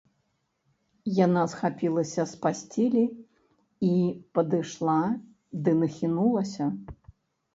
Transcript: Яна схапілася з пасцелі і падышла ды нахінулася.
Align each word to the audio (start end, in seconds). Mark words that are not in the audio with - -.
Яна 1.25 1.41
схапілася 1.51 2.21
з 2.31 2.39
пасцелі 2.45 3.03
і 3.89 3.91
падышла 4.37 4.97
ды 5.67 5.71
нахінулася. 5.85 6.65